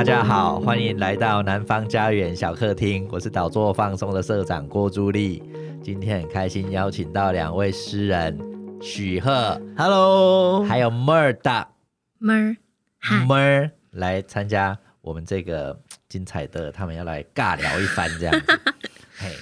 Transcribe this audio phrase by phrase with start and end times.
[0.00, 3.06] 大家好，欢迎来到南方家园小客厅。
[3.10, 5.42] 我是岛座放松的社长郭朱丽。
[5.84, 8.40] 今天很开心邀请到两位诗人
[8.80, 11.68] 许鹤，Hello，还有 Mer 的
[12.18, 12.56] Mer
[13.26, 15.78] Mer 来参加我们这个
[16.08, 18.58] 精彩的，他们要来尬聊一番这样子。
[19.20, 19.36] 嘿，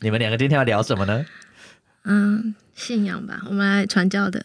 [0.00, 1.24] 你们两个今天要聊什么呢？
[2.06, 4.42] 嗯，信仰吧，我们来传教的。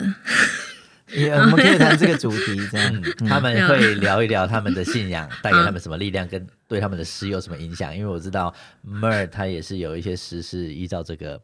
[1.07, 7.95] Yeah, 我们可以谈这个主题，这样、嗯、他们会聊一聊他们的信仰带给他们什么力量，跟对他们的诗有什么影响。
[7.95, 8.53] 因为我知道
[8.85, 11.41] Mer 他也是有一些诗是依照这个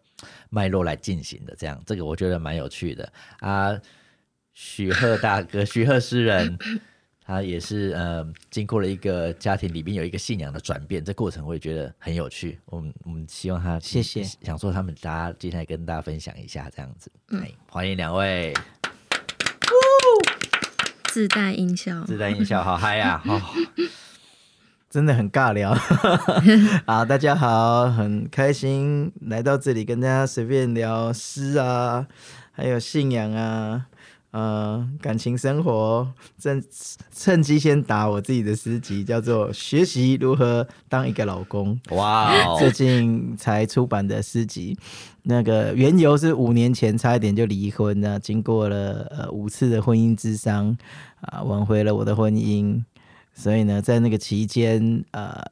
[0.50, 3.80] 脉络来进行的，这样这个我觉得蛮有趣的啊。
[4.52, 6.58] 许鹤大哥，许鹤诗人，
[7.26, 12.60] 他也是呃经过了一个家庭里面有一个信仰的转变，这过程我也觉得很有趣。
[12.66, 17.10] 我们我们希望他谢谢，想说他们大家今天来跟大家分享一下这样子。
[17.30, 18.54] 嗯，欢迎两位。
[21.14, 23.22] 自带音效，自带音效，好嗨呀！
[23.30, 23.40] 哦，
[24.90, 25.72] 真的很尬聊。
[26.88, 32.08] 好，大家好，很开心来到这里跟大家随便聊诗啊，
[32.52, 33.86] 还有信仰啊，
[34.34, 36.12] 呃，感情生活。
[36.40, 36.64] 趁
[37.16, 41.80] 趁机先打我自己的诗集，叫做《学习如何当一个老公》。
[41.96, 44.76] 哇哦，最近才出版的诗集。
[45.22, 50.76] 那个缘由是五年前差一点就离婚了，经过了呃五次的婚姻之商
[51.22, 52.84] 啊，挽回了我的婚姻。
[53.36, 55.44] 所以呢，在那个期间呃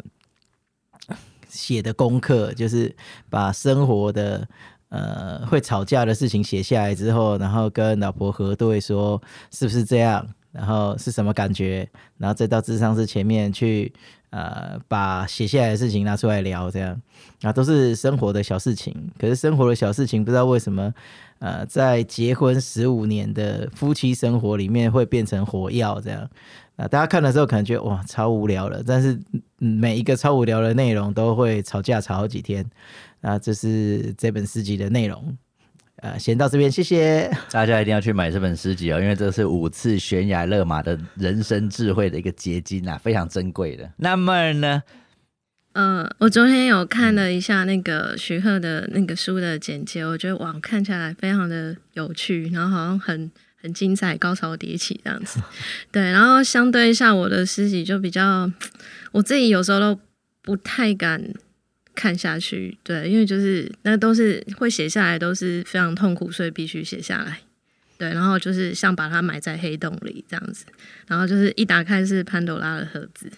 [1.48, 2.96] 写的功课就是
[3.30, 4.48] 把生活的
[4.92, 13.92] 呃会吵架的事情写下来之后，然后跟老婆核对说是不是这样，然后是什么感觉，然后再到智商室前面去。
[14.32, 17.02] 呃，把写下来的事情拿出来聊，这样
[17.42, 18.96] 啊，都是生活的小事情。
[19.20, 20.94] 可是生活的小事情，不知道为什么，
[21.40, 26.30] 呃，在结婚十五年的夫妻生活里面会变成火药这样
[26.78, 26.88] 啊。
[26.88, 28.82] 大家看的时候可能觉得哇，超无聊了。
[28.88, 29.20] 但是
[29.58, 32.66] 每一个超无聊的内容都会吵架吵好几天
[33.22, 33.40] 啊。
[33.40, 35.38] 这是这本诗集的内容。
[35.98, 43.88] 呃，先到这边，谢谢 大家，一定要去买这本诗集哦，因为这是五次悬崖勒马的人生智慧的一个结晶啊，非常珍贵的。
[43.98, 44.82] 那么呢，
[45.74, 55.40] 呃，我昨天有看了一下那个徐鹤的那个书的简介，我觉得哇，看起来非常的有趣，然后好像很很精彩，高潮迭起这样子。
[55.92, 58.52] 对，然后相对一下我的诗集就比较，
[59.12, 60.00] 我自己有时候都
[60.42, 61.32] 不太敢。
[61.94, 67.40] 看下去，对，因为就是那都是会写下来，都是非常痛苦，所以必须写下来。
[67.98, 70.66] 对，然后就是像把它埋在黑洞里这样子，
[71.08, 73.32] 然后就是一打开是潘朵拉的盒子。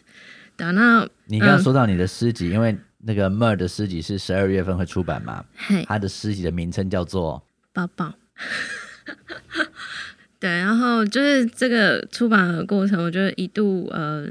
[0.56, 5.44] 对，那你刚刚说到你的诗集，嗯、因为那个 Mer 的诗集是十二月份会出版嘛？
[5.56, 7.44] 嘿，他的诗集的名称叫做
[7.74, 8.06] 《抱抱》。
[10.40, 14.28] 对，然后就是这个出版的过程，我觉得一度呃。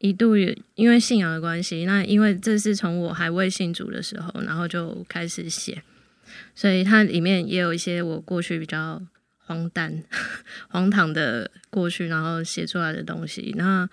[0.00, 5.82] 一度也因为信仰的关系，那因为这是从我还未信主的时候，然后就开始写，
[6.54, 9.00] 所以它里面也有一些我过去比较
[9.36, 10.02] 荒诞、
[10.68, 13.54] 荒唐的过去，然后写出来的东西。
[13.58, 13.86] 那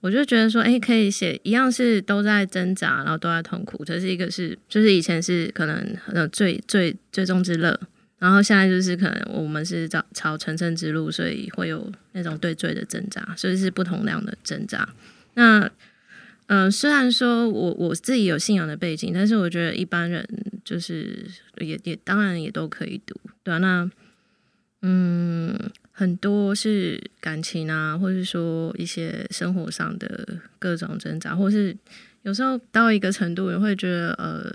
[0.00, 3.84] 我就觉得说，哎、可以写一样是都在挣扎，然后都在痛苦。
[3.84, 7.78] 这是一个是，就是以前是可能呃最最最终之乐，
[8.18, 14.88] 然后现在就是可能我们是朝朝成圣之路，所以会有那种对罪的挣扎，所以是不同量的挣扎。
[15.34, 15.70] 那，
[16.46, 20.26] 嗯、虽然说我我自己有信仰的背景，但是我觉得一般人
[20.64, 21.26] 就是
[21.58, 23.90] 也也当然也都可以读，对啊，那，
[24.82, 25.58] 嗯，
[25.90, 31.76] 很多是感情啊，或是说一些生活上的各种挣扎，或是
[32.22, 34.52] 有时候到一个程度，你会觉得呃，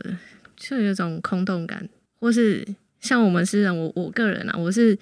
[0.55, 2.65] 就有一种空洞感，或是
[2.99, 4.97] 像我们诗人，我我个人啊，我是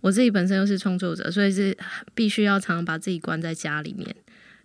[0.00, 1.76] 我自己本身又是创作者，所以是
[2.14, 4.14] 必须要常常把自己关在家里面。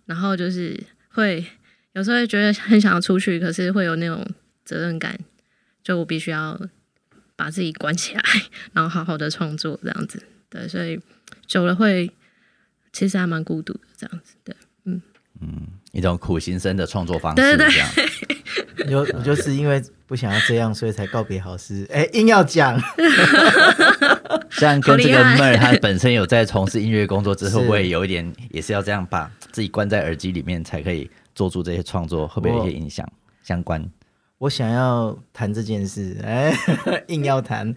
[0.08, 1.44] 然后就是会
[1.92, 4.26] 有时候会觉得很想要出去，可是会有那种
[4.64, 5.18] 责任感，
[5.82, 6.58] 就我必须要
[7.36, 8.22] 把自己关起来，
[8.72, 10.22] 然后好好的创作这样子。
[10.48, 10.98] 对，所以
[11.46, 12.10] 久了会
[12.90, 14.34] 其实还蛮孤独的这样子。
[14.42, 15.02] 对，嗯
[15.42, 17.36] 嗯，一种苦行僧的创作方式。
[17.36, 17.68] 对对
[18.76, 21.86] 对， 就我就是因为不想要这样，所以才告别好诗。
[21.92, 22.80] 哎，硬要讲。
[24.50, 32.26] 像跟这个 Mer 他本身有在从事音乐工作之后，会不会有一点也是要这样把自己关在耳机里面才可以做出这些创作？
[32.28, 33.08] 会不会有一些影响
[33.42, 33.84] 相关？
[34.38, 36.52] 我想要谈这件事， 哎，
[37.08, 37.68] 硬要谈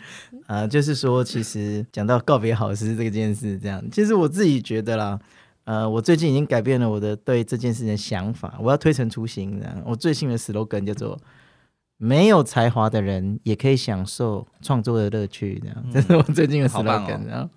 [0.45, 5.19] 啊、呃，就是说，其实讲到告别好诗这件事，这样，其实我自己觉得啦，
[5.63, 11.18] 呃，我最近已经改变了我的对这件事情的想法，我要推陈出新，这样，我最新的 slogan 叫做。
[12.03, 17.27] 没有才华的人也可以享受创作的乐趣，这样，嗯、这是我最近的 slogan。
[17.27, 17.50] 然后、哦、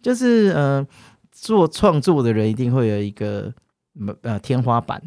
[0.00, 0.86] 就是，呃，
[1.32, 3.52] 做创作的人一定会有一个
[4.22, 5.02] 呃天花板，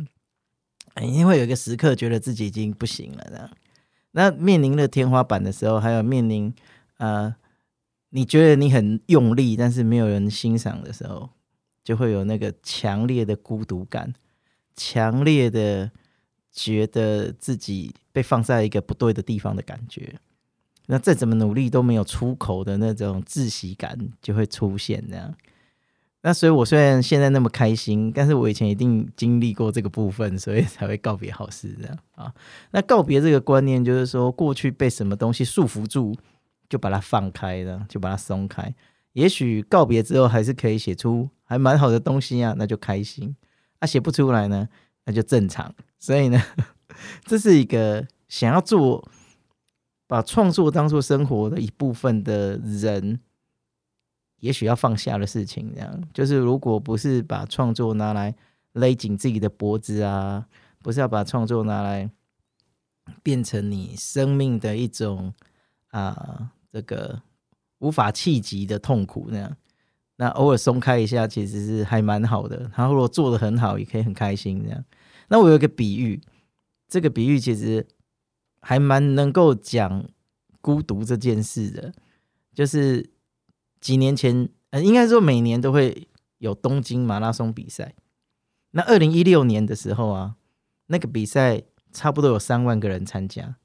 [1.01, 3.49] 一定会有一个时刻觉得自己已经不行了，这样。
[4.11, 6.53] 那面临了天花板的时候，还有面临
[6.97, 7.33] 呃，
[8.09, 11.29] 你觉得你很用力，但是没有人欣赏的时候，
[11.85, 14.13] 就会有那个强烈的孤独感，
[14.75, 15.89] 强烈的
[16.57, 20.15] 觉得自己被放在一个不对的地方的感觉。
[20.87, 25.31] 那再怎么努力都没有出口的那种窒息感就会出现，这样。
[26.23, 32.33] 那所以，我虽然现在那么开心，但是我以前一定经历过这个部分，所以才会告别好事这样啊。
[32.71, 36.15] 那告别这个观念，就是说过去被什么东西束缚住，
[36.67, 38.73] 就把它放开了，就把它松开。
[39.13, 43.35] 也许告别之后，还是可以写出还蛮好的东西啊，那就开心。
[43.79, 44.67] 啊，写不出来呢，
[45.07, 45.73] 那就正常。
[45.97, 46.39] 所以呢，
[47.25, 49.09] 这是一个想要做，
[50.05, 53.19] 把创作当做生活的一部分的人。
[54.39, 58.35] 也许要放下的事情，这样就是，如果不是把创作拿来
[58.73, 60.45] 勒紧自己的脖子啊，
[60.83, 62.07] 不是要把创作拿来
[63.23, 65.33] 变成你生命的一种
[65.89, 67.19] 啊，这个
[67.79, 69.57] 无法企及的痛苦那样，
[70.17, 72.69] 那偶尔松开一下，其实是还蛮好的。
[72.77, 74.85] 然后如果做的很好，也可以很开心这样。
[75.27, 76.21] 那我有一个比喻，
[76.87, 77.87] 这个比喻其实
[78.61, 80.09] 还蛮能够讲
[80.61, 81.93] 孤独这件事的，
[82.53, 83.09] 就是。
[83.79, 86.07] 几年前，呃，应该说每年都会
[86.39, 87.93] 有东京马拉松比赛。
[88.71, 90.35] 那二零一六年的时候啊，
[90.87, 91.61] 那个比赛
[91.93, 93.57] 差不多有三万个人参加。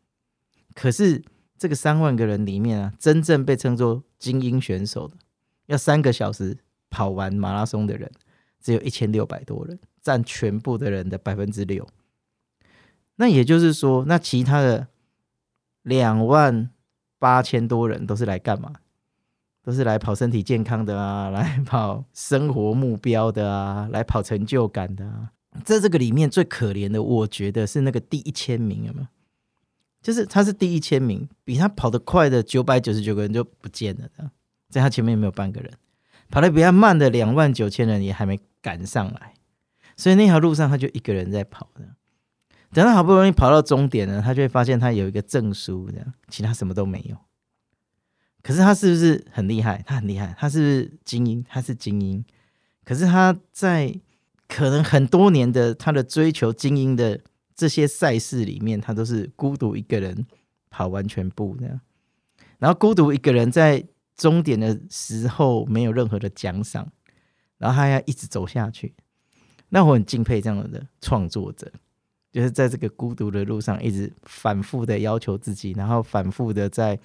[0.75, 1.25] 可是
[1.56, 5.17] 这个三万个人里面啊，真正被称作精英选手的，
[5.67, 6.59] 要三个小时
[6.91, 8.12] 跑完马拉松的人，
[8.61, 11.87] 只有一千六百多人，占全部的人的百分之六。
[13.16, 14.88] 那也就是说，那其他的
[15.82, 16.70] 两万
[17.19, 18.72] 八千多人都是来干嘛？
[19.62, 25.31] 都是来跑身体健康的啊，来跑生活目标的啊，来跑成就感的啊。
[25.64, 29.06] 在这个里面最可怜的，我觉得是那个第一千名，有没有？
[30.00, 34.31] 就是他是第一千名，比他跑得快的九百九十九个人就不见了的，
[34.69, 35.70] 在他前面没有半个人。
[36.28, 39.34] 跑得比他慢的两万九千人也还没赶上来，
[39.97, 41.83] 所以那条路上他就一个人在跑的。
[42.73, 47.17] 等他好不容易跑到终点呢，他就会发现他有一个证书，这样其他什么都没有。
[48.43, 49.85] 可是他是不是很厉害？
[49.87, 52.25] 他很厉害，他是精英，他是精英。
[52.85, 53.94] 可是他在
[54.49, 57.21] 可能很多年的他的追求精英的
[57.55, 60.27] 这些赛事里面，他都是孤独一个人
[60.71, 61.81] 跑完全部这样，
[62.59, 63.87] 然后孤独一个人在
[64.17, 66.91] 终点的时候没有任何的奖赏，
[67.59, 68.95] 然后他要一直走下去。
[69.73, 71.73] 那我很敬佩这样的创作者，
[72.31, 76.99] 就是在这个孤独的路上一直反复的要求自己，然后反复的在。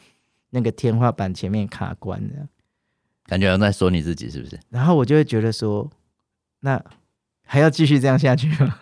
[0.51, 2.47] 那个天花板前面卡关的，
[3.25, 4.57] 感觉在说你自己是不是？
[4.69, 5.91] 然后我就会觉得说，
[6.61, 6.81] 那
[7.43, 8.79] 还要继续这样下去吗？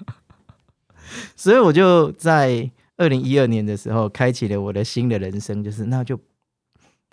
[1.35, 6.19] 所以我就在二零一二年的时候开启了我的新的人生，就是那就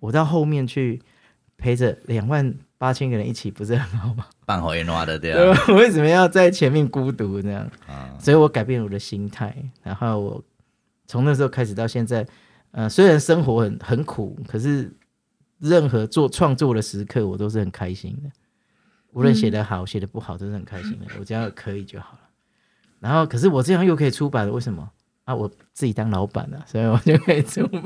[0.00, 1.00] 我到后面去
[1.56, 4.26] 陪着两万八千个人一起，不是很好吗？
[4.44, 7.62] 半回暖的对啊，我 为什么要在前面孤独这样？
[7.86, 10.42] 啊，所以我改变了我的心态，然后我
[11.06, 12.26] 从那时候开始到现在。
[12.72, 14.90] 呃，虽然生活很很苦，可是
[15.58, 18.30] 任何做创作的时刻，我都是很开心的。
[19.12, 21.04] 无论写得好，写、嗯、得不好，都是很开心的。
[21.20, 22.20] 我只要可以就好了。
[22.98, 24.90] 然后，可是我这样又可以出版了，为什么？
[25.24, 27.82] 啊，我自己当老板了，所以我就可以出版。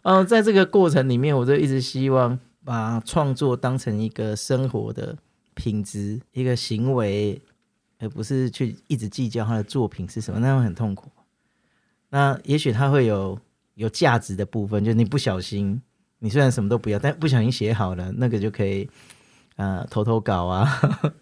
[0.00, 5.16] 嗯、呃，在这个过程里面，我就一直希望把创作当成一个生活的
[5.54, 7.40] 品质，一个行为，
[7.98, 11.10] 而不是去一直计较他的作品是什么，那样很痛苦。
[12.10, 13.38] 那也许他会有
[13.76, 15.80] 有价值的部分，就是你不小心，
[16.18, 18.86] 你虽然什么都不要，但不小心写好了，那个就可以，
[19.56, 21.14] 呃，投投稿啊，呵 呵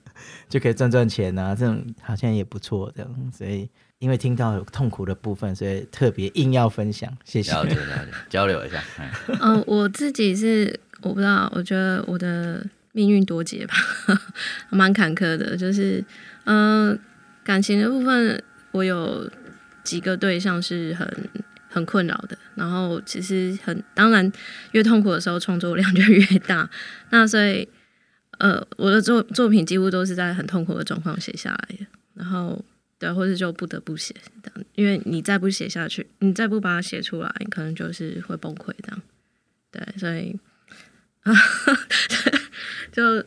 [0.49, 3.33] 就可以赚赚钱啊，这种好像也不错，这样。
[3.33, 7.53] 所以因为听到有痛苦的部分，所以特别硬要分享，谢谢。
[7.53, 8.83] 了解了解，交流一下。
[9.41, 13.75] 嗯、呃，我自己是我不知道，我觉得我的命运多劫吧，
[14.71, 16.05] 蛮坎坷的，就是
[16.45, 16.99] 嗯、
[17.45, 19.31] 感情的部分我有。
[19.87, 21.09] 几个对象是很
[21.69, 24.33] 很困扰的，然后其实很当然，
[24.73, 26.69] 越痛苦的时候创作量就越大。
[27.11, 27.69] 那所以，
[28.39, 31.87] 呃，我的作作品几乎都是在很痛苦的状况写下来的。
[32.15, 32.65] 然后，
[32.99, 34.13] 对，或者就不得不写，
[34.43, 39.01] 这样因为你再不写下去，你再不把它写出来，你可能就是会崩溃这样。
[39.71, 40.37] 对，所以
[41.27, 41.35] 啊，
[42.93, 43.25] 就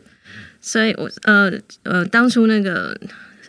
[0.59, 1.51] 所以我呃
[1.83, 2.99] 呃，当初那个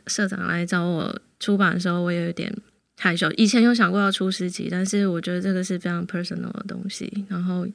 [0.06, 2.54] 社长来找我出版的时候，我也有点。
[3.02, 7.66] 害羞，以前有想过要出诗集，但是我觉得这个是非常 personal 的东西，然后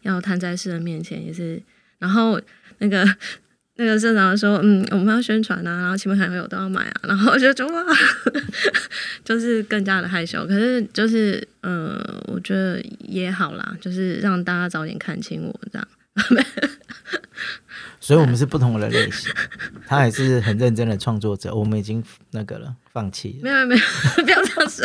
[0.00, 1.62] 要摊在世人面前也是，
[2.00, 2.40] 然后
[2.78, 3.06] 那个
[3.78, 7.84] 那个社长说，嗯，我们要宣传啊，然后亲朋好友都要买啊，然后我就说哇，
[9.24, 10.44] 就是更加的害羞。
[10.48, 15.88] 可是就是，呃，我觉得也好啦，就是让大家早点看清我这样。
[18.00, 19.32] 所以，我们是不同的类型。
[19.86, 22.02] 他还是很认真的创作者，我们已经
[22.32, 23.44] 那个了，放弃了。
[23.44, 23.82] 没有没有，
[24.24, 24.84] 不要这样说。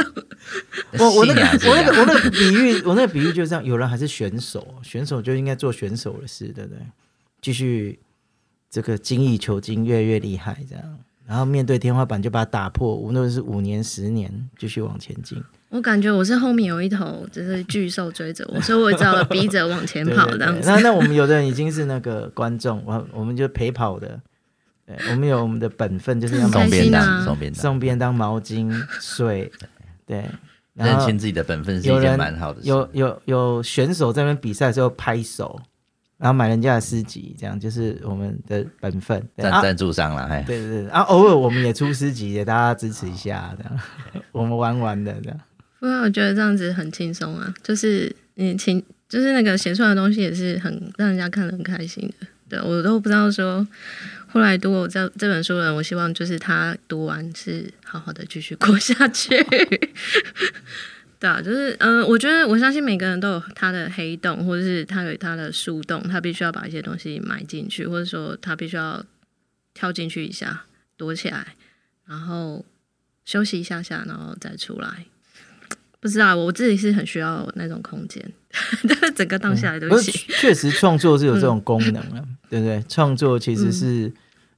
[1.00, 3.65] 我我那个我那个我那个比喻，我那个比喻就是这样。
[3.65, 6.79] 有人还是选手，选手就应该做选手的事，对不对？
[7.41, 7.98] 继续
[8.69, 11.00] 这个精益求精，越来越厉害，这样。
[11.25, 15.43] 然后面对天花板就把它打破，无论是五年、十年，继续往前进。
[15.69, 20.69] 我感觉我是后面有一头就是巨兽追着我，所以我只好逼着往前跑 这样子。
[20.69, 24.19] 那那我们有的人已经是那个观众，我我们就陪跑的。
[24.86, 28.71] 对，我们有我们的本分，就是要送便当，送便当，送便当、毛巾、
[29.01, 29.51] 水。
[30.05, 30.25] 对，
[30.74, 32.69] 认清自己的本分是一件蛮好的事。
[32.69, 35.59] 有有有选手在那边比赛的时候拍手。
[36.19, 39.24] 然后买人家的诗集，这样就是我们的本分。
[39.38, 40.83] 赞赞助商了，哎、啊，对对对。
[40.86, 43.79] 然后偶尔我们也出诗集，给大家支持一下，这样
[44.31, 45.39] 我们玩玩的这样。
[45.79, 52.27] 不过我觉得这样子很轻松啊，就是你轻，就是那个写出来的东西也是很让人家看得很开心的。
[52.50, 53.67] 对，我都不知道说，
[54.27, 59.36] 后来读我这这本书的人，我希望就是他读完是好好的继续过下去。
[61.19, 69.03] 对啊，就是嗯、我觉得我相信每个人都有他的黑洞，或者是他有他的树洞，他必须要把一些东西埋进去，或者说他必须要
[69.74, 70.65] 跳进去一下，
[70.96, 71.55] 躲起来，
[72.05, 72.63] 然后
[73.25, 75.05] 休息一下下，然后再出来。
[75.99, 78.23] 不知道我自己是很需要那种空间，
[79.15, 80.13] 整个荡下来都行。
[80.39, 82.83] 确实，创作是有这种功能啊，嗯、 对不对？
[82.87, 84.11] 创作其实是、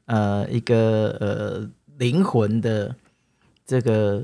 [0.06, 2.96] 嗯、呃一个呃灵魂的
[3.66, 4.24] 这个。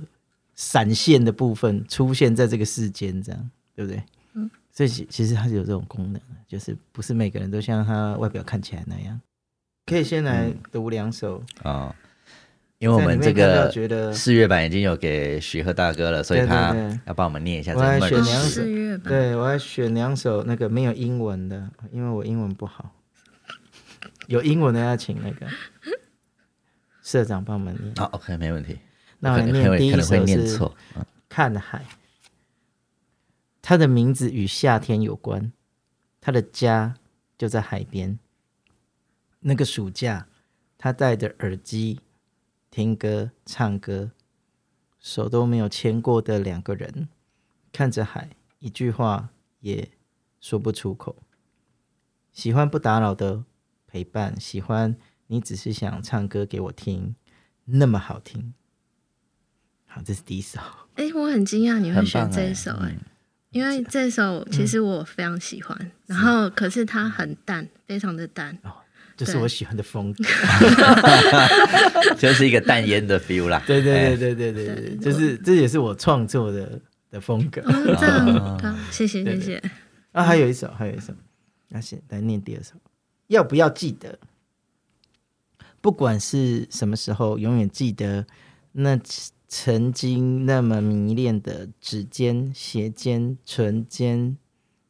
[0.57, 4.01] 闪现的部分出现在这个世间，这样对不对？
[4.35, 9.19] 嗯，所以其其实它是有这种功能，就是不是每个人都像他外表看起来那样。
[9.85, 11.95] 可以先来读两首啊、嗯哦，
[12.77, 13.71] 因为我们这个
[14.13, 17.79] 四月版已经有给许鹤大哥了，所以他要帮我们念一下这。
[17.79, 18.61] 我还选两首，
[19.09, 22.93] 对我还选两首那个没有英文的，因为我英文不好。
[24.27, 25.47] 有英文的要请那个
[27.01, 27.95] 社长帮我们念。
[27.95, 28.79] 好，OK，没问题。
[29.19, 30.57] 那我念第一首是
[31.29, 31.79] 《看海》，
[33.61, 35.51] 他的名字与夏天有关，
[36.19, 36.95] 他的家
[37.37, 38.19] 就在海边。
[39.39, 40.27] 那个暑假，
[40.77, 41.99] 他戴着耳机
[42.75, 44.11] 听歌、唱歌，
[44.99, 47.07] 手都没有牵过的两个人，
[47.71, 49.29] 看着海，一句话
[49.61, 49.93] 也
[50.41, 51.15] 说不出口。
[52.33, 53.45] 喜欢不打扰的
[53.87, 57.15] 陪伴，喜欢你只是想唱歌给我听，
[57.63, 58.53] 那么好听。
[59.85, 60.59] 好这是第一首。
[60.95, 62.99] 哎、欸，我很惊讶你会选这一首哎、欸，嗯、
[63.51, 68.59] 因为这首其实我非常喜欢，嗯、然后可是它很淡，非常的淡。
[68.63, 68.83] 哦，
[69.17, 70.23] 这是我喜欢的风格，
[72.17, 73.61] 就是一个淡烟的 feel 啦。
[73.65, 76.79] 对对对对对对对，就是这也是我创作的
[77.09, 77.61] 的风格。
[77.61, 79.61] 哦、这样好，谢谢谢谢。
[80.11, 81.13] 啊，还有一首，还有一首，
[81.69, 82.73] 那先来念第二首。
[83.27, 84.19] 要不要记得？
[85.81, 88.25] 不管是什么时候，永远记得
[88.71, 88.99] 那。
[89.47, 94.35] 曾经那么迷恋的指尖、斜尖、唇尖、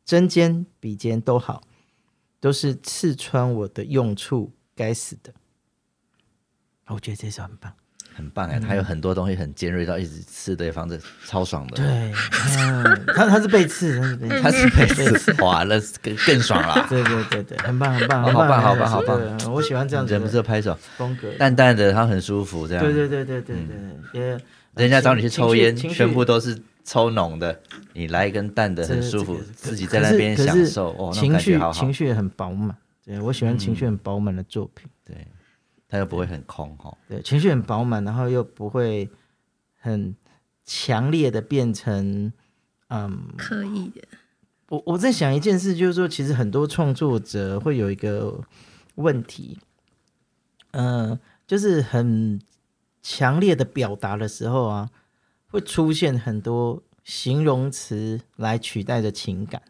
[0.05, 1.61] 针尖、笔尖都好，
[2.45, 4.53] 都是刺穿我的用处。
[4.75, 5.33] 该死的！
[6.89, 7.73] 我觉得这首很棒，
[8.13, 8.59] 很棒哎！
[8.59, 11.77] 它有很多东西很尖锐，到一直刺对方，这超爽的。
[11.77, 12.13] 对，
[13.15, 13.99] 他他是被刺，
[14.43, 16.85] 他是被刺，哇，那更更爽了。
[16.87, 19.51] 对对对对，很棒很棒，好棒好棒好棒！
[19.51, 20.77] 我喜欢这样子，忍不住拍手。
[20.97, 22.83] 风格淡淡的，他很舒服，这样。
[22.83, 23.55] 对对对对对
[24.11, 24.39] 对，也。
[24.75, 27.59] 人家找你去抽烟，全部都是抽浓的，
[27.93, 31.11] 你来一根淡的，很舒服，自己在那边享受，哦。
[31.11, 35.27] 情绪情绪很饱满，对，我喜欢情绪很饱满的作品，对，
[35.89, 39.09] 它又不会很空哈，对，情绪很饱满，然后又不会
[39.79, 40.15] 很
[40.63, 42.31] 强烈的变成
[42.89, 44.01] 嗯刻意的。
[44.69, 48.39] 我我在想一件事，就是说，其实很多创作者会有一个
[48.95, 49.57] 问题，
[50.71, 52.39] 嗯，就是很。
[53.07, 54.89] 强烈的表达的时候啊，
[55.55, 59.61] 会出现很多形容词来取代的情感。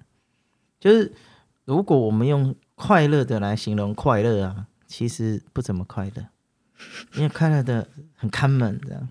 [0.79, 1.13] 就是
[1.63, 6.27] 如果我们用快乐的来形容快乐啊，其实不怎么快乐，
[7.13, 9.07] 因为快乐的很看门这样。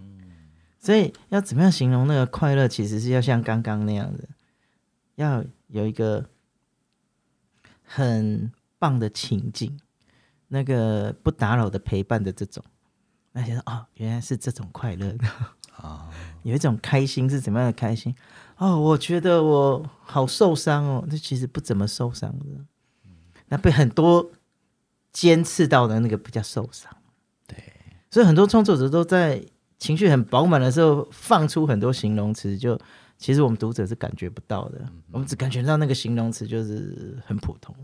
[0.80, 4.28] 所以要怎么样形容那个快乐，其实是要像刚刚那样的，
[5.14, 6.28] 要有一个
[7.82, 8.50] 很
[8.80, 9.78] 棒的情境，
[10.48, 12.64] 那个不打扰的陪伴的这种。
[13.32, 15.26] 那觉得哦，原来是这种快乐的
[15.76, 16.10] 啊，
[16.44, 18.14] 有一种开心是怎么样的开心？
[18.58, 22.44] 哦，我觉得我好受伤哦，那其实不怎么受伤的，
[23.48, 24.30] 那被很多
[25.12, 26.94] 尖刺到的那个比较受伤。
[27.48, 27.56] 对，
[28.10, 29.44] 所以很多创作者都在
[29.78, 32.78] 情绪很饱满的时候放出很多形容词，就
[33.18, 37.74] 其实我们读者是感觉不到的，嗯、我们只感觉到那个形容词就是很普通，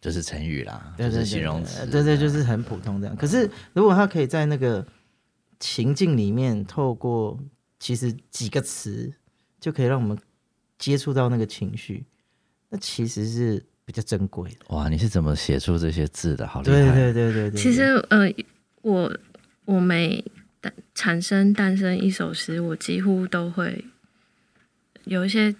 [0.00, 3.14] 就是成语啦，对对对，就是形容词，对对，就是很普通这样。
[3.16, 4.84] 可是如果他可以在那个
[5.60, 7.38] 情境里面，透过
[7.78, 9.12] 其实几个词，
[9.60, 10.18] 就可以让我们
[10.78, 12.04] 接触到那个情绪，
[12.68, 14.74] 那其实是比较珍贵的。
[14.74, 16.46] 哇，你是怎么写出这些字的？
[16.46, 16.94] 好厉害！
[16.94, 17.60] 对对对对对。
[17.60, 18.32] 其实呃，
[18.82, 19.16] 我
[19.64, 20.24] 我每
[20.60, 23.84] 诞产生诞生一首诗，我几乎都会
[25.04, 25.54] 有一些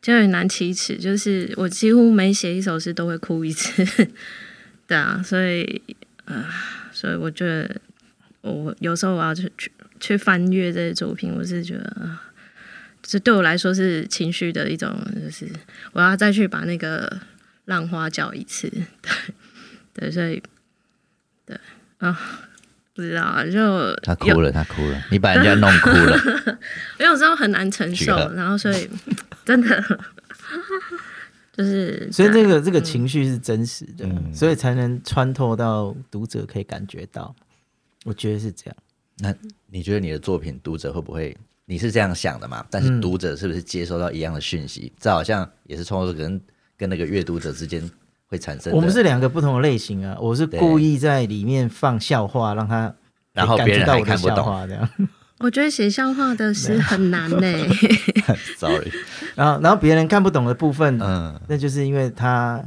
[0.00, 3.84] 就很难启齿，就是我几乎每写一首诗都会哭一次。
[4.86, 5.82] 对啊，所以
[6.26, 6.44] 呃，
[6.92, 7.80] 所以我觉得
[8.42, 9.72] 我有时候我要去去
[10.04, 12.18] 去翻阅这些作品，我是觉得
[13.02, 15.48] 这对我来说是情绪的一种，就是
[15.92, 17.20] 我要再去把那个
[17.64, 18.68] 浪花搅一次。
[18.68, 18.82] 对
[19.94, 20.42] 对，所以
[21.46, 21.58] 对
[21.98, 22.18] 啊。
[22.96, 26.16] 不知道啊，就他哭了，他哭了，你把人家弄哭了。
[27.00, 28.88] 我有时候很难承受，然后所以
[29.44, 29.82] 真的
[31.52, 37.34] 就是，所以这个这个情绪是真实的，嗯、所以才能穿透到读者可以感觉到。
[38.04, 38.76] 我觉得是这样。
[39.18, 39.34] 那
[39.66, 41.36] 你觉得你的作品读者会不会？
[41.66, 42.64] 你是这样想的嘛？
[42.70, 44.92] 但是读者是不是接收到一样的讯息？
[44.94, 46.40] 嗯、这好像也是创作者跟
[46.76, 47.90] 跟那个阅读者之间。
[48.26, 50.16] 会产生，我们是两个不同的类型啊！
[50.18, 52.92] 我是故意在里面放笑话，让他
[53.34, 54.88] 然后别人还看不懂这样。
[55.40, 57.52] 我觉得写笑话的是很难呢。
[58.56, 58.90] Sorry，
[59.34, 62.64] 然后然后别人看不懂的部分，嗯，那就是因为他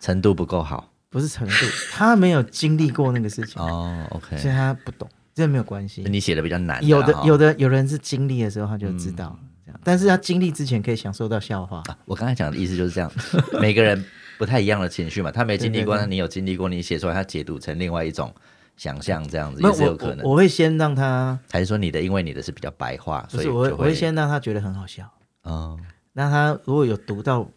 [0.00, 4.06] 程度不够好，不是程度，他没有经历过那个事情哦。
[4.10, 5.06] OK，所以他不懂，
[5.38, 6.04] 这没有关系。
[6.06, 11.82] 你写的比较难，有的有的有人是经历的时候他就知道这样，但是他经历之前可以享受到笑话。
[12.04, 13.10] 我刚才讲的意思就是这样，
[13.60, 14.04] 每个人。
[14.38, 18.32] 不太一样的情绪嘛，他没经历过，那你有经历过，你写出来，他解读成另外一种
[18.76, 20.18] 想象，这样子也是有可能。
[20.18, 25.12] 我，我，我会先让他，还是说你的，因为你的是比较白话，所以我我会先让他觉得很好笑。
[25.42, 25.76] 嗯，
[26.12, 27.50] 那他如果有读到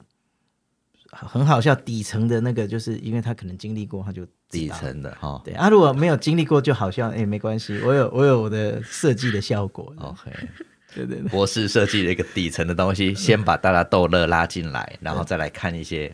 [1.11, 5.41] 很好笑底层的那个，就是因为他可能经历过，他就底层的哈。
[5.45, 9.93] 对啊，如果没有经历过就好像，哎、欸，没关系，我有我有我的设计的效果。
[9.97, 10.31] OK，
[10.93, 16.13] 对对对，博士设计了一个底层的东西，先把大家逗乐拉进来，然后再来看一些。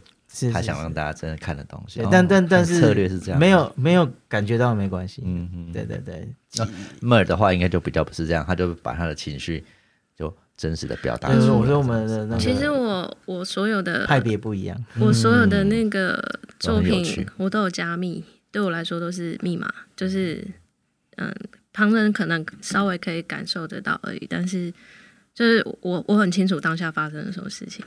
[0.53, 5.23] 他想让大家真的看的东西，但但但是策略是这样，没有没有感觉到没关系。
[5.25, 6.31] 嗯嗯，对对对。
[6.57, 6.67] 那
[7.01, 9.63] Mer 的话应该就比较不是这样，他就把他的情绪
[10.15, 11.49] 就真实的表达出来。
[11.49, 12.77] 我说我们的那个，其实我
[13.27, 20.43] 我所有的派别不一样，我所有的那个作品我都有加密，对我来说都是密码，就是
[21.17, 21.31] 嗯，
[21.73, 24.73] 旁人可能稍微可以感受得到而已，但是
[25.35, 27.85] 就是我我很清楚当下发生了什么事情。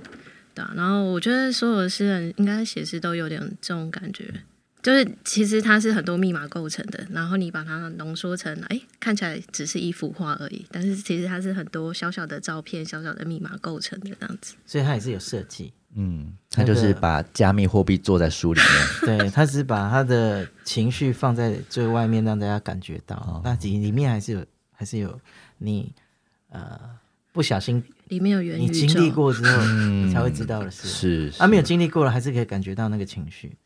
[0.55, 4.25] 对啊，然后我觉得所有的诗人应该写诗都有点这种感觉，
[4.83, 14.55] 就是其实它是很多密码构成的，然后你把它浓缩成，哎，看起来只是一幅画而已，但是其实它是很多小小的照片、小小的密码构成的这样子。
[14.65, 25.21] 所以它也是有设计，嗯，他就是把加密货币做在书里面， 对，他只是把他的情绪放在最外面，让大家感觉到，那里里面还是有，还是有
[25.59, 25.93] 你
[26.49, 26.79] 呃
[27.33, 27.83] 不小心。
[28.09, 30.89] 里面有元宇宙，你经历过之后，你才会知道的事。
[30.89, 33.57] 是，啊，没有经历过了，还是可以感觉到那个情绪。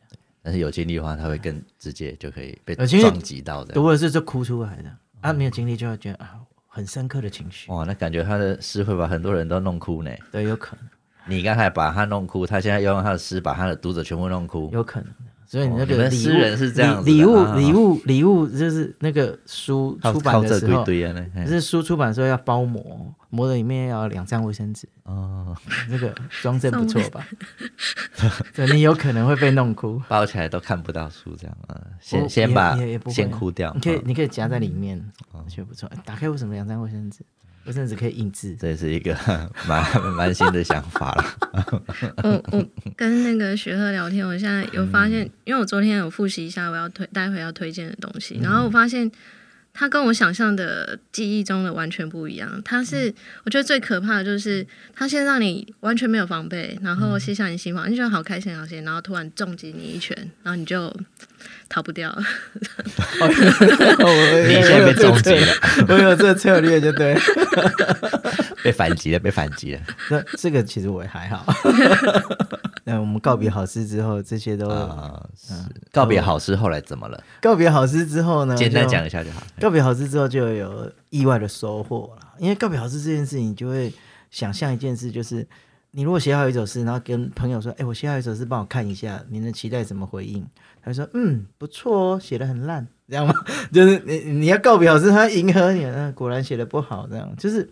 [0.45, 3.73] 但是有经历的话，他会更直接就可以被撞击到的。
[3.75, 6.37] 如果是就哭出来的，啊，没有经历就会觉得啊，
[6.69, 7.73] 很深刻的情绪。
[7.73, 10.11] 哇，那感觉他的诗会把很多人都弄哭呢。
[10.31, 10.85] 对，有可能。
[11.27, 15.09] 你刚才把他弄哭，他现在要用他的诗把他的读者全部弄哭，有可能。
[15.47, 20.85] 所以你那个诗人是这样子，礼物礼物礼物就是那个书出版的时候，
[21.47, 23.15] 是书出版的时候要包膜。
[23.31, 25.57] 膜的里面要两张卫生纸哦，
[25.91, 27.27] 这个装帧不错吧？
[28.55, 31.75] 对，你有可能会被弄哭，包起来都看不到书这样啊。
[32.01, 32.79] 先先把
[33.09, 35.91] 先哭掉，你可以你可以夹在里面，我觉得不错。
[36.05, 37.25] 打开为什么两张卫生纸？
[37.67, 39.17] 卫生纸可以印字，这也是一个
[39.69, 41.73] 蛮蛮新的想法了。
[42.23, 49.11] 我我跟那个学鹤聊天，我现在有发现，因为我昨天有复习一下我要推待会要推荐的东西，然后我发现。
[49.75, 52.63] 他跟我想象的记忆中的完全不一样。
[52.65, 53.13] 他是，
[53.45, 60.95] 我觉得最可怕的就是，他先让你完全没有防备，然后卸下你心防，你觉得好开心，好开心，然后突然重击你一拳，然后你就
[61.69, 62.23] 逃不掉了。
[64.47, 65.53] 你现在被重击了，
[65.89, 67.15] 我有这个策略就对。
[68.63, 69.81] 被反击了，被反击了。
[70.09, 71.45] 那这个其实我也还好。
[72.85, 75.55] 那我们告别好诗之后，这些都啊，是
[75.91, 77.19] 告别好诗后来怎么了？
[77.41, 78.55] 告别好诗之后呢？
[78.55, 79.43] 简单讲一下就好。
[79.59, 83.93] 告别好诗之后就有意外的收获了，因为告别好诗这件事情，你就会
[84.31, 85.47] 想象一件事，就是
[85.93, 90.45] 你如果写好一首诗，然后跟朋友说：“哎、欸，我写好一首诗，帮我看一下，你能期待怎么回应？”
[90.85, 93.33] 他说：“嗯，不错哦，写的很烂，这样吗？
[93.73, 97.67] 就是你你要告别好师，他迎合你，嗯，果然写的不好，这样就是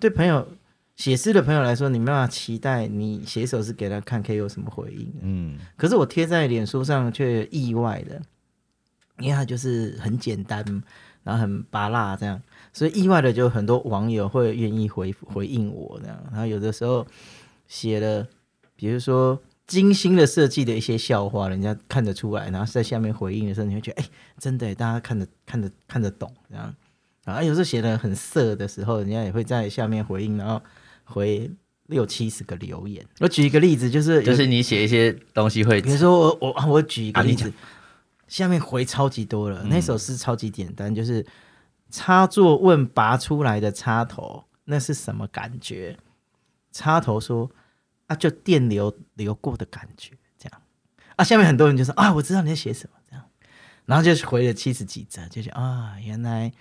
[0.00, 0.46] 对朋友
[0.96, 5.12] 写诗的朋友来说，你没办法期待你写一首诗给他看，可以有什么回应？
[5.20, 8.20] 嗯，可是我贴在脸书上却意外的，
[9.18, 10.64] 因为它就是很简单，
[11.22, 17.06] 然后很拔辣这样，所以意外的就很多网友会愿意回回应我这样，然后有的时候
[17.68, 18.26] 写了，
[18.74, 19.40] 比如说。
[19.66, 26.72] 精心的设计的一些笑话，人家看得出来，然后在下面回应的时候，你会觉得，哎、欸，真的，大家看得看得看得懂，这样
[27.24, 27.42] 啊。
[27.42, 30.62] 有时候写的很色的时候，人家也会在下面回应，然后
[31.06, 31.50] 回
[31.86, 33.02] 六七十个留言。
[33.20, 37.54] 我举一个例子，就是就是你写一些东西会，比如说我我我举一个例子，啊、
[38.28, 39.62] 下面回超级多了。
[39.62, 41.24] 嗯、那首诗超级简单，就是
[41.90, 45.96] 插座问拔出来的插头，那是什么感觉？
[46.70, 47.50] 插头说。
[48.08, 50.62] 啊，就电流流过的感觉，这样
[51.16, 51.24] 啊。
[51.24, 53.24] 下面很多人就说啊，我知道你在写什么，这样，
[53.84, 56.52] 然后就回了七十几则，就是啊，原来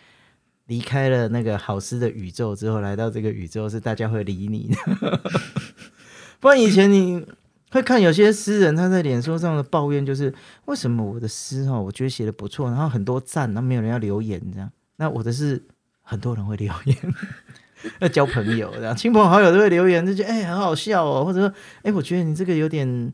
[0.67, 5.19] 离开了那个好诗的宇宙之后，来到这个宇宙是大家会理你的。
[6.39, 7.25] 不然以前你
[7.71, 10.33] 会看有些诗人他在脸书上的抱怨，就是
[10.65, 14.71] 为什么我的诗哦，我觉得写的不错，然后很多赞，然后没有人要留言，这样。
[14.97, 15.61] 那我的是
[16.01, 16.97] 很多人会留言。
[17.99, 23.13] 要交朋友，然后亲朋好友都会留言，就觉得哎、欸、很好笑哦，或者说哎、我觉得你这个有点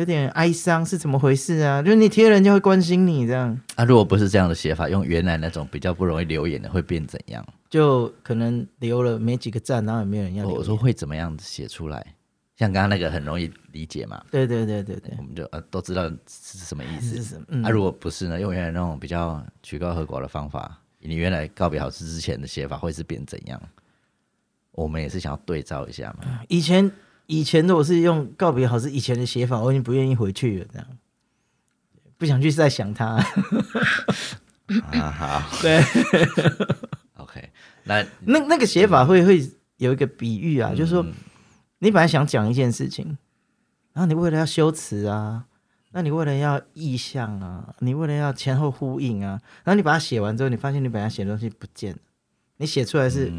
[0.00, 1.82] 有点哀伤，是怎么回事啊？
[1.82, 3.60] 就是你贴人家会关心你这样。
[3.74, 7.46] 啊，如果不是这样的写法，用原来那种比较不容易留言的，会变怎样？
[7.68, 10.48] 就可能留了没几个赞，然后也没有人要。
[10.48, 12.14] 我说会怎么样子写出来？
[12.56, 14.24] 像刚刚那个很容易理解嘛？
[14.30, 17.16] 对对对对对，我们就呃都知道是什么意思。
[17.16, 17.44] 是什么？
[17.48, 18.40] 嗯、啊，如果不是呢？
[18.40, 23.60] 用原来那种比较曲高和寡的方法，你原来告别好事之前的写法会是变怎样？
[24.72, 26.40] 我们也是想要对照一下嘛。
[26.48, 26.90] 以前
[27.30, 30.86] 以前的我是用告别好是以前的写法，我已经不愿意回去了，这样。
[32.18, 33.24] 不想去再想他。
[34.90, 35.80] 啊好，对
[37.14, 37.48] ，OK，
[37.84, 41.06] 那那那个写法会会有一个比喻啊，嗯、就是说
[41.78, 43.16] 你本来想讲一件事情，
[43.92, 45.46] 然后你为了要修辞啊，
[45.92, 51.98] 那你为了要意象啊，你为了要前后呼应啊，然后你把它写完之后，你发现你本来写的东西不见了，
[52.56, 53.32] 你写出来是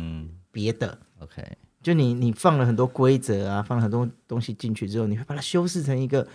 [0.49, 0.87] 别的。
[0.87, 6.27] 嗯 OK，就你你放了很多规则啊，放了很多东西进去之后，你会把它修饰成一个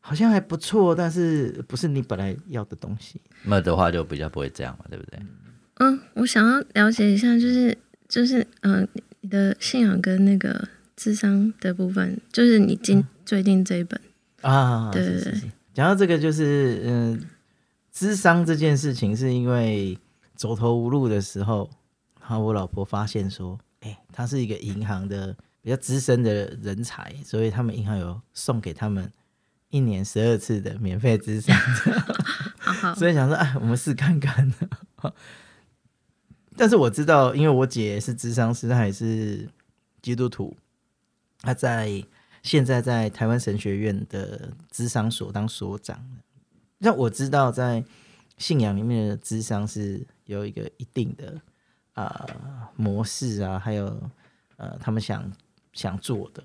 [0.00, 3.20] 好像还不错，但是不是你本来要的东西。
[3.42, 5.18] 那的话就比较不会这样嘛，对不对？
[5.78, 7.76] 嗯，我想要了解一下，就是
[8.08, 8.88] 就是嗯、呃，
[9.22, 14.00] 你的信仰跟那个智商的部分，就是你今、嗯、最近这一本
[14.42, 15.34] 啊，对对对。
[15.72, 17.20] 讲到这个，就是嗯，
[17.90, 19.98] 智商这件事情，是因为
[20.36, 21.68] 走投无路的时候，
[22.20, 23.58] 然后我老婆发现说。
[23.84, 29.10] 欸、他是一个银行的比较资深的人才，所以他们银行有送给他们
[29.70, 31.56] 一年十二次的免费咨商，
[32.94, 34.52] 所以想说，哎，我们试看看。
[36.56, 39.48] 但是我知道，因为我姐是智商师，她也是
[40.00, 40.56] 基督徒，
[41.40, 42.04] 她在
[42.42, 46.04] 现在在台湾神学院的智商所当所长。
[46.78, 47.84] 那我知道，在
[48.38, 51.40] 信仰里面的智商是有一个一定的。
[51.94, 52.26] 啊、
[52.76, 53.86] 模式啊，还有
[54.56, 55.30] 呃，他们想
[55.72, 56.42] 想做的，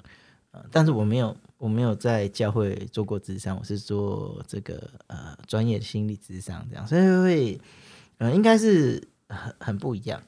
[0.51, 7.61] 呃，但是我没有，我没有在教会做过咨商，我是做这个呃专业心理咨商这样，所以会
[8.19, 10.21] 呃应该是很很不一样。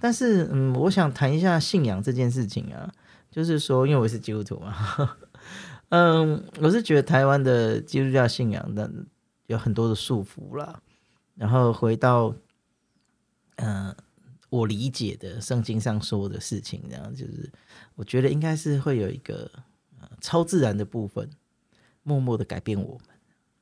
[0.00, 2.92] 但是嗯，我想谈一下信仰这件事情啊，
[3.30, 5.16] 就是说，因为我是基督徒嘛，
[5.90, 8.90] 嗯，我是觉得台湾的基督教信仰的
[9.46, 10.80] 有很多的束缚啦，
[11.36, 12.34] 然后回到
[13.56, 13.94] 嗯。
[14.54, 17.50] 我理解的圣经上说的事情，然后就是
[17.96, 19.50] 我觉得应该是会有一个
[20.20, 21.28] 超自然的部分，
[22.04, 23.08] 默默的改变我们，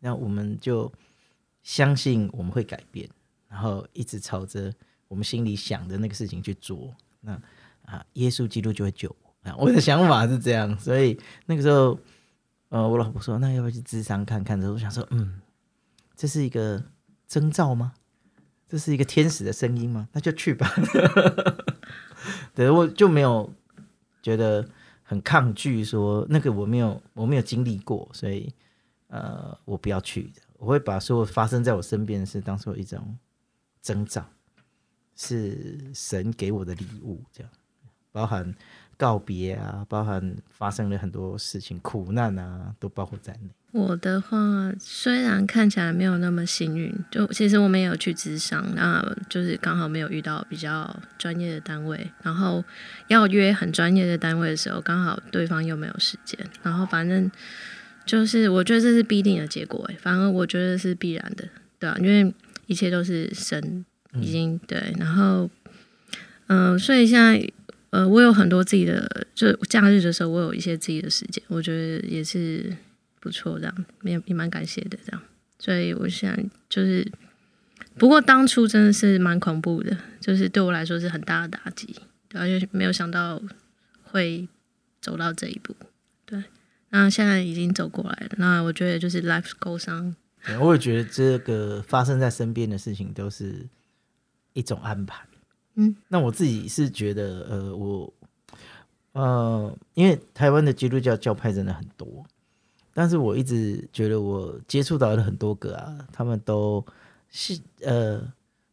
[0.00, 0.92] 那我们就
[1.62, 3.09] 相信我们会改变，
[3.48, 4.70] 然后一直朝着
[5.09, 7.33] 我们心里想的那个事情去做，那
[7.87, 9.50] 啊，耶稣基督就会救我。
[9.50, 11.98] 啊，我的想法是这样，所以那个时候，
[12.68, 14.61] 呃，我老婆说，那要不要去咨商看看？
[14.61, 15.40] 的时候，我想说，嗯，
[16.14, 16.85] 这是一个
[17.26, 17.94] 征兆吗？
[18.73, 20.09] 这是一个天使的声音吗？
[20.15, 20.67] 那就去吧。
[22.57, 23.53] 对，我就没有
[24.23, 24.67] 觉得
[25.03, 28.51] 很抗拒，说那个我没有，我没有经历过，所以
[29.09, 30.33] 呃，我不要去。
[30.57, 33.15] 我会把所有发生在我身边的事当做一种
[33.83, 34.25] 征兆，
[35.17, 37.53] 是神给我的礼物，这样
[38.11, 38.55] 包含
[38.97, 43.51] 告别啊，包含发生了很多事情，苦难啊，都包括在内。
[43.73, 52.63] 我的话，虽然看起来没有那么幸运，就其实我们也有去咨商，那就是刚好没有遇到比较专业的单位，然后
[53.09, 57.31] 要约很专业的单位的时候，刚好对方又没有时间，然后反正
[58.05, 62.35] 就是我觉得这是必定的结果，哎，反而我觉得是必然的，对啊，因为
[62.67, 63.87] 一切都是神
[64.21, 65.49] 已经、嗯、对，然后
[66.49, 67.51] 嗯、呃，所以现在
[67.89, 72.71] 呃，我有很多自己的，就假日的时候，我有一些自己的时间，我觉得也是。
[73.23, 75.23] 不错，这样也也蛮感谢的，这样，
[75.57, 76.37] 所以我想
[76.69, 77.09] 就是，
[77.97, 81.95] 不过当初真的是蛮恐怖的，就是对我来说是很大的打击，
[82.35, 83.41] 而且没有想到
[84.03, 84.49] 会
[85.01, 85.77] 走到这一步，
[86.27, 86.43] 对，
[86.91, 90.17] 那现在已经走过来了，那我觉得就是 life goes on。
[90.61, 93.65] 我也觉得这个发生在身边的事情都是
[94.53, 95.25] 一种安排，
[95.77, 98.13] 嗯，那我自己是觉得，呃，我，
[99.13, 102.27] 呃，因为台湾的基督教教派真的很多。
[102.94, 106.85] 但是我一直觉得，我接触到的很多个啊，他们都
[107.31, 108.22] 是呃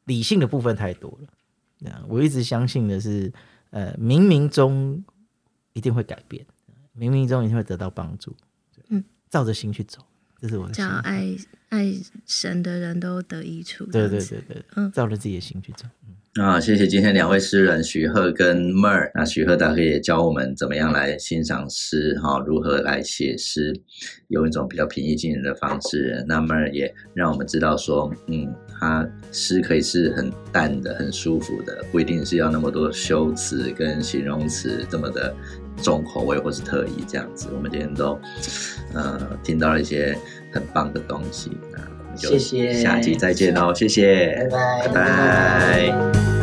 [0.06, 2.06] 理性的部分太多了。
[2.08, 3.32] 我一直相信的是，
[3.70, 5.04] 呃，冥冥中
[5.74, 6.46] 一定会改变，
[6.98, 8.36] 冥冥中一定会得到帮助。
[8.90, 10.02] 嗯，照着心去走，
[10.42, 10.74] 这是我的。
[10.74, 11.36] 叫爱
[11.70, 13.86] 爱神的人都得益处。
[13.86, 15.86] 对对对对，嗯，照着自己的心去走。
[16.06, 19.10] 嗯啊，谢谢今天两位诗人许鹤跟 Mer。
[19.16, 23.74] 那许鹤大哥也教我们怎么样来欣赏诗，哈，如何来写诗，
[24.28, 26.24] 用一种比较平易近人的方式。
[26.28, 28.48] 那 Mer 也让我们知道说，嗯，
[28.80, 35.36] 他诗可以是很淡的、很舒服的，不一定是要那么多修辞跟形容词这么的
[35.82, 37.48] 重口味或是特意这样子。
[37.56, 38.18] 我们今天都
[38.94, 40.16] 呃听到了一些
[40.54, 41.50] 很棒的东西。
[41.76, 42.40] 啊我们就
[42.74, 44.88] 下集再见哦，谢谢，谢谢，拜拜。
[44.88, 46.39] 拜拜拜拜。